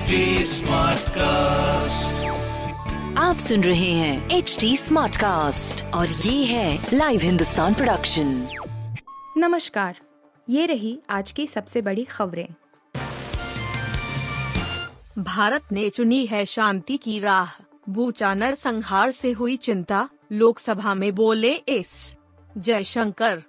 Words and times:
HD 0.00 0.18
Smartcast. 0.44 2.12
आप 3.18 3.38
सुन 3.38 3.64
रहे 3.64 3.92
हैं 3.92 4.30
एच 4.30 4.56
डी 4.60 4.76
स्मार्ट 4.76 5.16
कास्ट 5.16 5.84
और 5.84 6.08
ये 6.08 6.44
है 6.44 6.86
लाइव 6.94 7.20
हिंदुस्तान 7.20 7.74
प्रोडक्शन 7.74 8.48
नमस्कार 9.36 9.98
ये 10.48 10.66
रही 10.66 10.98
आज 11.10 11.32
की 11.32 11.46
सबसे 11.46 11.82
बड़ी 11.82 12.04
खबरें। 12.04 12.48
भारत 15.18 15.62
ने 15.72 15.90
चुनी 15.90 16.26
है 16.26 16.44
शांति 16.44 16.96
की 16.96 17.18
राह। 17.20 17.50
बूचानर 17.88 18.54
संहार 18.54 19.10
से 19.10 19.32
हुई 19.32 19.56
चिंता 19.56 20.08
लोकसभा 20.32 20.94
में 20.94 21.14
बोले 21.14 21.52
एस 21.68 22.14
जयशंकर 22.58 23.42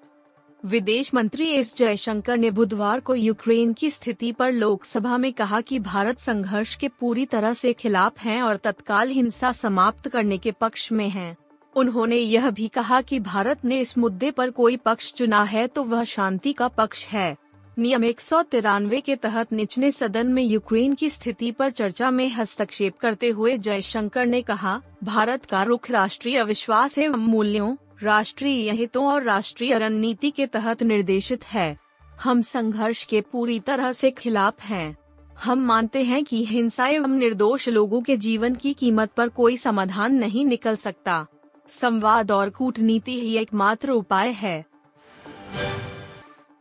विदेश 0.63 1.13
मंत्री 1.13 1.47
एस 1.49 1.73
जयशंकर 1.77 2.37
ने 2.37 2.49
बुधवार 2.51 2.99
को 2.99 3.13
यूक्रेन 3.15 3.71
की 3.73 3.89
स्थिति 3.89 4.31
पर 4.31 4.51
लोकसभा 4.51 5.17
में 5.17 5.31
कहा 5.33 5.61
कि 5.61 5.79
भारत 5.79 6.19
संघर्ष 6.19 6.75
के 6.75 6.87
पूरी 6.89 7.25
तरह 7.25 7.53
से 7.53 7.73
खिलाफ 7.73 8.19
है 8.19 8.41
और 8.41 8.57
तत्काल 8.57 9.09
हिंसा 9.09 9.51
समाप्त 9.51 10.07
करने 10.07 10.37
के 10.37 10.51
पक्ष 10.51 10.91
में 10.91 11.09
है। 11.09 11.35
उन्होंने 11.75 12.17
यह 12.17 12.49
भी 12.49 12.67
कहा 12.67 13.01
कि 13.01 13.19
भारत 13.19 13.65
ने 13.65 13.79
इस 13.79 13.97
मुद्दे 13.97 14.31
पर 14.31 14.51
कोई 14.51 14.77
पक्ष 14.77 15.13
चुना 15.13 15.43
है 15.43 15.67
तो 15.67 15.83
वह 15.83 16.03
शांति 16.03 16.53
का 16.53 16.67
पक्ष 16.67 17.07
है। 17.07 17.35
नियम 17.77 18.05
एक 18.05 18.21
सौ 18.21 18.41
तिरानवे 18.41 19.01
के 19.01 19.15
तहत 19.15 19.53
निचले 19.53 19.91
सदन 19.91 20.27
में 20.27 20.43
यूक्रेन 20.43 20.93
की 20.93 21.09
स्थिति 21.09 21.51
पर 21.51 21.71
चर्चा 21.71 22.11
में 22.11 22.27
हस्तक्षेप 22.29 22.97
करते 22.97 23.29
हुए 23.29 23.57
जयशंकर 23.57 24.25
ने 24.25 24.41
कहा, 24.41 24.81
भारत 25.03 25.45
का 25.45 25.63
रुख 25.63 25.91
राष्ट्रीय 25.91 26.43
विश्वास 26.43 26.97
एवं 26.97 27.19
मूल्यों 27.19 27.75
राष्ट्रीय 28.03 28.71
हितों 28.71 29.05
और 29.05 29.23
राष्ट्रीय 29.23 29.77
रणनीति 29.77 30.31
के 30.31 30.47
तहत 30.47 30.83
निर्देशित 30.83 31.45
है। 31.45 31.79
हम 32.21 32.41
संघर्ष 32.41 33.03
के 33.03 33.21
पूरी 33.21 33.59
तरह 33.59 33.91
से 33.91 34.11
खिलाफ 34.11 34.61
हैं। 34.61 34.97
हम 35.43 35.59
मानते 35.59 36.03
हैं 36.03 36.23
कि 36.23 36.45
हिंसा 36.45 36.87
एवं 36.87 37.09
निर्दोष 37.09 37.69
लोगों 37.69 38.01
के 38.01 38.17
जीवन 38.17 38.55
की 38.55 38.73
कीमत 38.73 39.11
पर 39.11 39.29
कोई 39.29 39.57
समाधान 39.57 40.15
नहीं 40.15 40.45
निकल 40.45 40.75
सकता। 40.75 41.27
संवाद 41.69 42.31
और 42.31 42.49
कूटनीति 42.49 43.21
ही 43.21 43.35
एकमात्र 43.35 43.89
उपाय 43.89 44.29
है। 44.29 44.65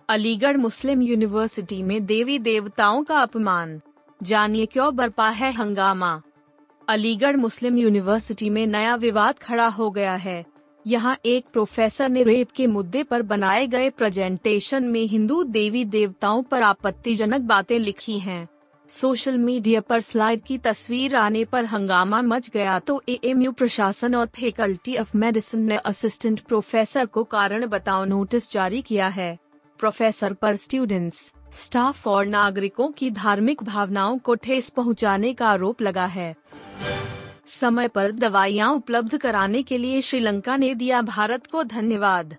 अलीगढ़ 0.08 0.56
मुस्लिम 0.56 1.02
यूनिवर्सिटी 1.02 1.82
में 1.82 2.06
देवी 2.06 2.38
देवताओं 2.38 3.04
का 3.04 3.18
अपमान। 3.18 3.80
जानिए 4.22 4.66
क्यों 4.66 4.96
बरपा 4.96 5.28
है 5.28 5.52
हंगामा। 5.52 6.22
अलीगढ़ 6.88 7.36
मुस्लिम 7.36 7.78
यूनिवर्सिटी 7.78 8.50
में 8.50 8.66
नया 8.66 8.94
विवाद 8.94 9.38
खड़ा 9.38 9.66
हो 9.66 9.90
गया 9.90 10.14
है। 10.14 10.49
यहाँ 10.86 11.16
एक 11.26 11.44
प्रोफेसर 11.52 12.08
ने 12.08 12.22
रेप 12.22 12.50
के 12.50 12.66
मुद्दे 12.66 13.02
पर 13.02 13.22
बनाए 13.22 13.66
गए 13.66 13.90
प्रेजेंटेशन 13.90 14.84
में 14.84 15.04
हिंदू 15.06 15.42
देवी 15.42 15.84
देवताओं 15.86 16.42
पर 16.42 16.62
आपत्तिजनक 16.62 17.40
बातें 17.40 17.78
लिखी 17.78 18.18
हैं। 18.18 18.46
सोशल 18.88 19.36
मीडिया 19.38 19.80
पर 19.80 20.00
स्लाइड 20.00 20.42
की 20.42 20.56
तस्वीर 20.58 21.14
आने 21.16 21.44
पर 21.44 21.64
हंगामा 21.64 22.22
मच 22.22 22.48
गया 22.50 22.78
तो 22.78 23.02
एएमयू 23.08 23.52
प्रशासन 23.52 24.14
और 24.14 24.26
फैकल्टी 24.36 24.96
ऑफ़ 24.96 25.16
मेडिसिन 25.16 25.60
ने 25.60 25.76
असिस्टेंट 25.76 26.40
प्रोफेसर 26.40 27.06
को 27.06 27.24
कारण 27.24 27.66
बताओ 27.66 28.04
नोटिस 28.04 28.52
जारी 28.52 28.82
किया 28.82 29.08
है 29.08 29.38
प्रोफेसर 29.80 30.32
पर 30.32 30.56
स्टूडेंट्स 30.56 31.30
स्टाफ 31.54 32.06
और 32.06 32.26
नागरिकों 32.26 32.90
की 32.90 33.10
धार्मिक 33.10 33.62
भावनाओं 33.62 34.18
को 34.18 34.34
ठेस 34.34 34.68
पहुँचाने 34.70 35.32
का 35.34 35.48
आरोप 35.48 35.82
लगा 35.82 36.06
है 36.06 36.34
समय 37.50 37.88
पर 37.88 38.12
दवाइयाँ 38.12 38.72
उपलब्ध 38.72 39.16
कराने 39.18 39.62
के 39.62 39.78
लिए 39.78 40.00
श्रीलंका 40.00 40.56
ने 40.56 40.74
दिया 40.74 41.02
भारत 41.02 41.46
को 41.46 41.62
धन्यवाद। 41.64 42.36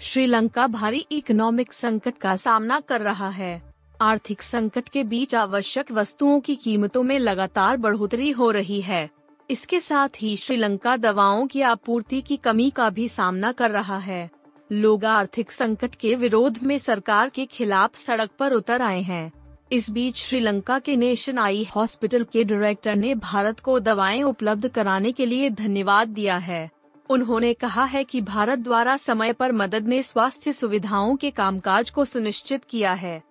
श्रीलंका 0.00 0.66
भारी 0.66 1.06
इकोनॉमिक 1.12 1.72
संकट 1.72 2.18
का 2.18 2.36
सामना 2.36 2.80
कर 2.80 3.00
रहा 3.00 3.28
है। 3.28 3.62
आर्थिक 4.00 4.42
संकट 4.42 4.88
के 4.88 5.02
बीच 5.04 5.34
आवश्यक 5.34 5.92
वस्तुओं 5.92 6.40
की 6.40 6.56
कीमतों 6.56 7.02
में 7.02 7.18
लगातार 7.18 7.76
बढ़ोतरी 7.76 8.30
हो 8.30 8.50
रही 8.50 8.80
है। 8.80 9.10
इसके 9.50 9.80
साथ 9.80 10.08
ही 10.22 10.36
श्रीलंका 10.36 10.96
दवाओं 10.96 11.46
की 11.46 11.60
आपूर्ति 11.60 12.20
की 12.20 12.36
कमी 12.36 12.70
का 12.70 12.90
भी 12.90 13.08
सामना 13.08 13.52
कर 13.52 13.70
रहा 13.70 13.98
है। 13.98 14.30
लोग 14.72 15.04
आर्थिक 15.04 15.52
संकट 15.52 15.94
के 15.94 16.14
विरोध 16.14 16.58
में 16.62 16.78
सरकार 16.78 17.28
के 17.28 17.46
खिलाफ 17.46 17.96
सड़क 17.96 18.30
पर 18.38 18.52
उतर 18.52 18.82
आए 18.82 19.00
हैं। 19.00 19.32
इस 19.72 19.88
बीच 19.90 20.16
श्रीलंका 20.16 20.78
के 20.78 20.94
नेशन 20.96 21.38
आई 21.38 21.64
हॉस्पिटल 21.76 22.24
के 22.24 22.42
डायरेक्टर 22.44 22.96
ने 22.96 23.14
भारत 23.14 23.60
को 23.60 23.78
दवाएँ 23.80 24.22
उपलब्ध 24.22 24.68
कराने 24.68 25.12
के 25.12 25.26
लिए 25.26 25.50
धन्यवाद 25.50 26.08
दिया 26.08 26.36
है। 26.36 26.70
उन्होंने 27.10 27.52
कहा 27.54 27.84
है 27.84 28.04
कि 28.04 28.20
भारत 28.20 28.58
द्वारा 28.58 28.96
समय 28.96 29.32
पर 29.32 29.52
मदद 29.52 29.86
ने 29.86 30.02
स्वास्थ्य 30.02 30.52
सुविधाओं 30.52 31.16
के 31.16 31.30
कामकाज 31.30 31.90
को 31.90 32.04
सुनिश्चित 32.04 32.64
किया 32.64 32.92
है। 32.92 33.22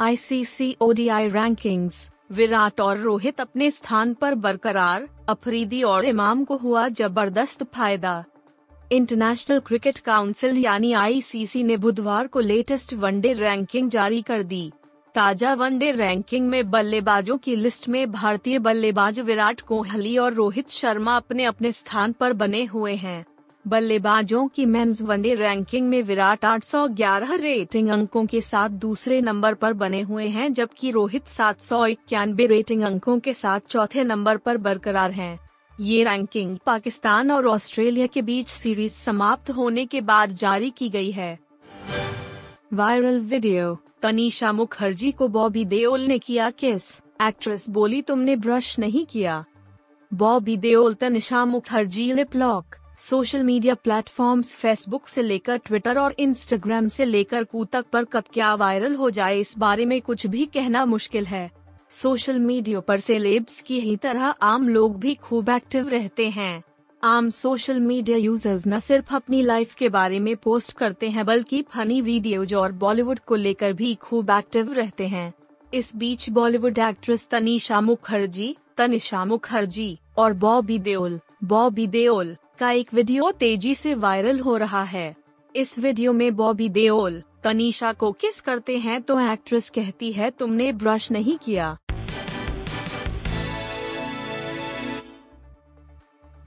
आईसीसी 0.00 0.76
ओडीआई 0.80 1.28
रैंकिंग्स 1.28 2.08
विराट 2.32 2.80
और 2.80 2.98
रोहित 2.98 3.40
अपने 3.40 3.70
स्थान 3.70 4.14
पर 4.14 4.34
बरकरार, 4.34 5.08
अफरीदी 5.28 5.82
और 5.82 6.04
इमाम 6.04 6.44
को 6.44 6.56
हुआ 6.56 6.88
ज़बरदस्त 6.88 7.62
फ़ायदा। 7.64 8.24
इंटरनेशनल 8.92 9.58
क्रिकेट 9.58 9.98
काउंसिल 9.98 10.58
यानी 10.58 10.92
आईसीसी 10.92 11.62
ने 11.62 11.76
बुधवार 11.76 12.26
को 12.26 12.40
लेटेस्ट 12.40 12.94
वनडे 12.94 13.32
रैंकिंग 13.32 13.88
जारी 13.90 14.20
कर 14.22 14.42
दी 14.42 14.70
ताज़ा 15.14 15.54
वनडे 15.54 15.90
रैंकिंग 15.90 16.48
में 16.48 16.70
बल्लेबाजों 16.70 17.36
की 17.38 17.56
लिस्ट 17.56 17.88
में 17.88 18.12
भारतीय 18.12 18.58
बल्लेबाज 18.58 19.20
विराट 19.20 19.60
कोहली 19.60 20.16
और 20.18 20.32
रोहित 20.32 20.70
शर्मा 20.70 21.16
अपने 21.16 21.44
अपने 21.44 21.72
स्थान 21.72 22.12
पर 22.12 22.32
बने 22.32 22.64
हुए 22.64 22.94
हैं 22.94 23.24
बल्लेबाजों 23.64 24.46
की 24.48 24.66
मेंस 24.66 25.00
वनडे 25.02 25.34
रैंकिंग 25.34 25.88
में 25.88 26.02
विराट 26.02 26.44
811 26.44 27.40
रेटिंग 27.40 27.88
अंकों 27.88 28.24
के 28.26 28.40
साथ 28.40 28.68
दूसरे 28.68 29.20
नंबर 29.20 29.54
पर 29.54 29.72
बने 29.72 30.00
हुए 30.00 30.26
हैं, 30.28 30.52
जबकि 30.52 30.90
रोहित 30.90 31.26
सात 31.28 31.60
सौ 31.60 31.84
इक्यानवे 31.86 32.46
रेटिंग 32.46 32.82
अंकों 32.82 33.18
के 33.18 33.34
साथ 33.34 33.60
चौथे 33.68 34.04
नंबर 34.04 34.36
पर 34.36 34.56
बरकरार 34.58 35.10
हैं। 35.10 35.45
ये 35.80 36.04
रैंकिंग 36.04 36.56
पाकिस्तान 36.66 37.30
और 37.30 37.46
ऑस्ट्रेलिया 37.46 38.06
के 38.06 38.20
बीच 38.22 38.48
सीरीज़ 38.48 38.92
समाप्त 38.92 39.50
होने 39.50 39.84
के 39.86 40.00
बाद 40.00 40.30
जारी 40.32 40.70
की 40.70 40.88
गई 40.88 41.10
है। 41.10 41.38
वायरल 42.72 43.18
वीडियो 43.20 43.76
तनीषा 44.02 44.52
मुखर्जी 44.52 45.10
को 45.12 45.28
बॉबी 45.28 45.64
देओल 45.64 46.00
ने 46.00 46.18
किया 46.18 46.48
किस 46.50 46.90
एक्ट्रेस 47.22 47.68
बोली, 47.68 48.00
तुमने 48.02 48.36
ब्रश 48.36 48.78
नहीं 48.78 49.04
किया। 49.06 49.44
Bobby 50.10 50.56
Deol 50.56 50.94
Tanisha 50.94 51.44
Mukherjee 51.44 52.12
lip 52.12 52.36
lock 52.36 52.76
social 52.98 53.42
media 53.42 53.74
platforms 53.74 54.54
Facebook 54.56 55.08
से 55.08 55.22
लेकर 55.22 55.56
ट्विटर 55.56 55.98
और 55.98 56.14
इंस्टाग्राम 56.18 56.88
से 56.88 57.04
लेकर 57.04 57.44
कू 57.44 57.64
तक 57.64 57.86
पर 57.92 58.04
कब 58.04 58.24
क्या 58.34 58.54
वायरल 58.54 58.94
हो 58.94 59.10
जाए, 59.10 59.38
इस 59.38 59.54
बारे 59.58 59.86
में 59.86 60.00
कुछ 60.00 60.26
भी 60.26 60.46
कहना 60.46 60.84
मुश्किल 60.84 61.26
है। 61.26 61.50
सोशल 61.90 62.38
मीडिया 62.38 62.80
पर 62.80 63.00
सेलेब्स 63.00 63.60
की 63.60 63.78
ही 63.80 63.96
तरह 63.96 64.34
आम 64.42 64.68
लोग 64.68 64.98
भी 65.00 65.14
खूब 65.14 65.48
एक्टिव 65.48 65.88
रहते 65.88 66.28
हैं। 66.28 66.62
आम 67.02 67.28
सोशल 67.30 67.78
मीडिया 67.80 68.16
यूज़र्स 68.16 68.66
न 68.66 68.80
सिर्फ़ 68.80 69.14
अपनी 69.14 69.42
लाइफ 69.42 69.74
के 69.74 69.88
बारे 69.88 70.18
में 70.20 70.36
पोस्ट 70.36 70.72
करते 70.72 71.08
हैं, 71.08 71.24
बल्कि 71.26 71.62
फनी 71.74 72.00
वीडियोज़ 72.00 72.54
और 72.54 72.72
बॉलीवुड 72.72 73.18
को 73.18 73.34
लेकर 73.34 73.72
भी 73.72 73.94
खूब 73.94 74.30
एक्टिव 74.30 74.72
रहते 74.72 75.06
हैं। 75.06 75.32
इस 75.72 75.94
बीच 75.96 76.28
बॉलीवुड 76.30 76.78
एक्ट्रेस 76.78 77.28
तनिषा 77.28 77.80
मुखर्जी 77.80 78.56
तनिषा 78.76 79.24
मुखर्जी 79.24 79.98
और 80.18 80.32
बॉबी 80.34 80.78
देओल 80.78 81.18
बॉबी 81.44 81.86
देओल 81.86 82.36
का 82.58 82.70
एक 82.70 82.94
वीडियो 82.94 83.30
तेज़ी 83.30 83.74
से 83.74 83.94
वायरल 83.96 84.40
हो 84.40 84.56
रहा 84.56 84.82
है। 84.84 85.14
इस 85.54 85.78
वीडियो 85.78 86.12
में 86.12 86.34
बॉबी 86.36 86.68
देओल 86.68 87.22
तनीषा 87.46 87.92
को 87.92 88.12
किस 88.12 88.40
करते 88.40 88.78
हैं 88.78 89.02
तो 89.02 89.20
एक्ट्रेस 89.20 89.70
कहती 89.70 90.12
है, 90.12 90.30
तुमने 90.30 90.72
ब्रश 90.72 91.10
नहीं 91.10 91.38
किया। 91.38 91.78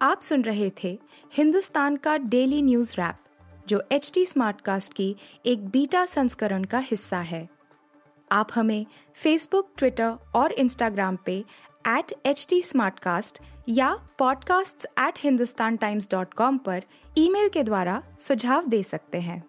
आप 0.02 0.22
सुन 0.22 0.42
रहे 0.42 0.72
थे 0.84 1.00
हिंदुस्तान 1.34 1.96
का 1.96 2.18
डेली 2.18 2.62
न्यूज़ 2.62 2.94
रैप, 2.94 3.16
जो 3.68 3.84
एच 3.92 4.12
टी 4.14 4.26
कास्ट 4.38 4.94
की 4.94 5.16
एक 5.46 5.70
बीटा 5.70 6.06
संस्करण 6.06 6.64
का 6.64 6.80
हिस्सा 6.80 7.20
है। 7.20 7.50
आप 8.32 8.48
हमें 8.56 8.86
फेसबुक 9.16 9.72
ट्विटर 9.78 10.16
और 10.36 10.52
इंस्टाग्राम 10.52 11.18
पे 11.26 11.46
एट 11.88 12.14
एच 12.26 12.48
टी 12.50 12.64
या 13.70 14.10
podcasts@hindustantimes.com 14.22 16.60
पर 16.60 16.84
ईमेल 17.18 17.50
के 17.50 17.64
द्वारा 17.64 18.04
सुझाव 18.20 18.68
दे 18.68 18.84
सकते 18.84 19.20
हैं। 19.20 19.49